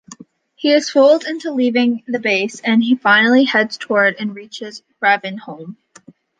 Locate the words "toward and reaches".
3.77-4.81